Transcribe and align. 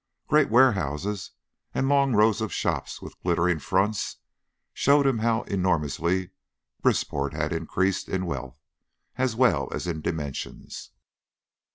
Great 0.27 0.49
warehouses, 0.49 1.29
and 1.75 1.87
long 1.87 2.13
rows 2.15 2.41
of 2.41 2.51
shops 2.51 3.03
with 3.03 3.19
glittering 3.21 3.59
fronts, 3.59 4.17
showed 4.73 5.05
him 5.05 5.19
how 5.19 5.43
enormously 5.43 6.31
Brisport 6.81 7.33
had 7.33 7.53
increased 7.53 8.09
in 8.09 8.25
wealth 8.25 8.57
as 9.17 9.35
well 9.35 9.69
as 9.71 9.85
in 9.85 10.01
dimensions. 10.01 10.89